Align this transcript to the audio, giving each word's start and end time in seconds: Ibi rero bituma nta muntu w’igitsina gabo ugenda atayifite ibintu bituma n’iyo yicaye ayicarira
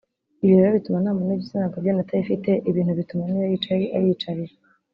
Ibi 0.43 0.53
rero 0.59 0.69
bituma 0.77 0.97
nta 0.99 1.11
muntu 1.17 1.31
w’igitsina 1.31 1.71
gabo 1.71 1.79
ugenda 1.81 2.01
atayifite 2.03 2.49
ibintu 2.69 2.91
bituma 2.99 3.23
n’iyo 3.27 3.47
yicaye 3.51 3.85
ayicarira 3.97 4.53